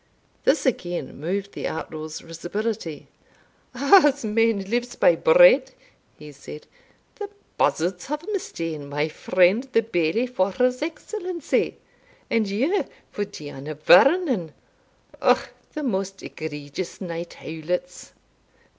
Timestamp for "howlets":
17.35-18.13